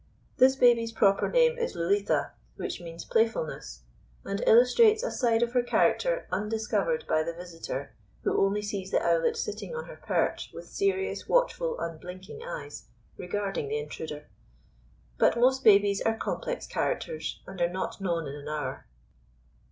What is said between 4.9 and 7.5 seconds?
a side of her character undiscovered by the